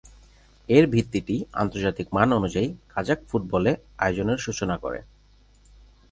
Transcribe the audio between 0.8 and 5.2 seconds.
ভিত্তিটি আন্তর্জাতিক মান অনুযায়ী কাজাখ ফুটবলে আয়োজনের সূচনা করে।